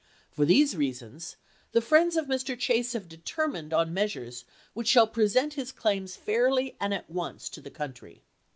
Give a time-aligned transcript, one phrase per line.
[0.31, 1.35] For these reasons
[1.73, 2.57] the friends of Mr.
[2.57, 7.61] Chase have determined on measures which shall present his claims fairly and at once to
[7.61, 8.23] the country.